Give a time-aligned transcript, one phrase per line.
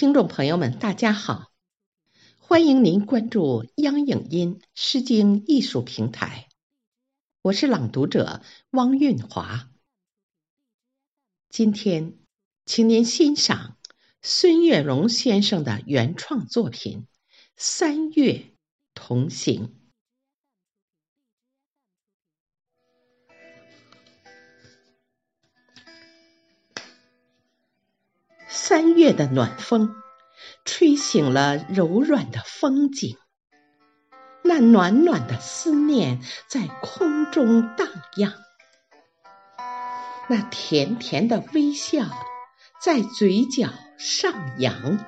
[0.00, 1.52] 听众朋友们，大家好！
[2.38, 6.48] 欢迎您关注央影音诗经艺术平台，
[7.42, 8.40] 我是朗读者
[8.70, 9.68] 汪韵华。
[11.50, 12.16] 今天，
[12.64, 13.76] 请您欣赏
[14.22, 17.00] 孙月荣先生的原创作品
[17.58, 18.54] 《三月
[18.94, 19.66] 同行》。
[28.70, 29.96] 三月的暖风，
[30.64, 33.16] 吹醒了柔软的风景。
[34.44, 38.32] 那暖暖的思念在空中荡漾，
[40.28, 42.04] 那甜甜的微笑
[42.80, 45.04] 在嘴角上扬。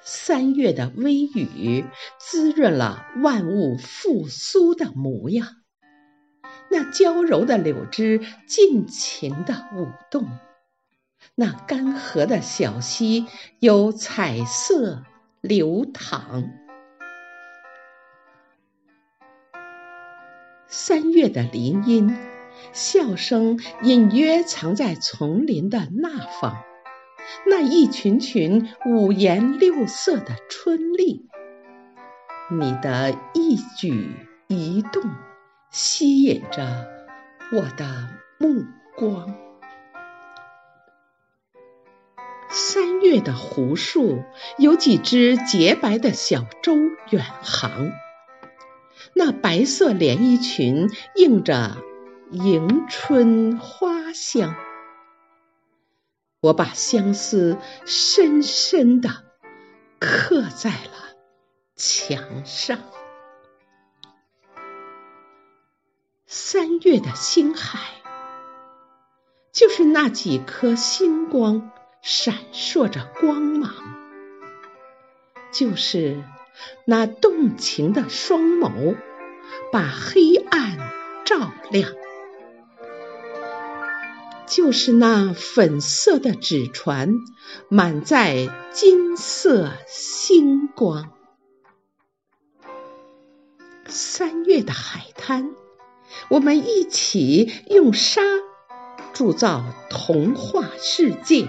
[0.00, 1.84] 三月的微雨，
[2.18, 5.46] 滋润了万物复苏的模样。
[6.68, 10.28] 那娇柔的柳枝尽情的舞动，
[11.34, 13.26] 那干涸的小溪
[13.58, 15.04] 有彩色
[15.40, 16.50] 流淌。
[20.66, 22.16] 三月的林荫，
[22.72, 26.62] 笑声隐约藏在丛林的那方。
[27.46, 31.28] 那一群群五颜六色的春丽，
[32.50, 34.10] 你的一举
[34.46, 35.02] 一动。
[35.70, 36.86] 吸引着
[37.52, 38.64] 我的目
[38.96, 39.47] 光。
[42.58, 44.24] 三月的湖树
[44.58, 46.74] 有几只洁白的小舟
[47.08, 47.92] 远航，
[49.14, 51.76] 那白色连衣裙映着
[52.32, 54.56] 迎春花香。
[56.40, 59.08] 我把相思深深的
[60.00, 61.14] 刻在了
[61.76, 62.80] 墙上。
[66.26, 67.78] 三月的星海，
[69.52, 71.70] 就是那几颗星光
[72.02, 73.72] 闪烁着光芒，
[75.52, 76.22] 就是
[76.84, 78.96] 那动情的双眸，
[79.72, 80.78] 把黑暗
[81.24, 81.92] 照亮，
[84.46, 87.12] 就是那粉色的纸船，
[87.68, 91.12] 满载金色星光。
[93.86, 95.50] 三月的海滩。
[96.30, 98.22] 我们一起用沙
[99.12, 101.48] 铸造童话世界，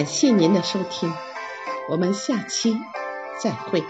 [0.00, 1.12] 感谢您的收听，
[1.90, 2.74] 我们下期
[3.38, 3.84] 再会。